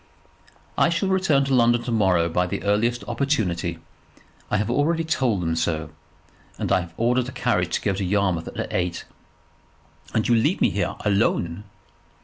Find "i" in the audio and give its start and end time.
0.79-0.89, 4.49-4.57